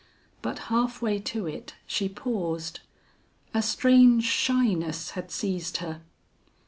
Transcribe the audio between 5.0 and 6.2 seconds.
had seized her.